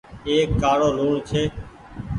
ايڪ 0.29 0.49
ڪآڙو 0.61 0.87
لوڻ 0.97 1.11
ڇي۔ 1.27 1.43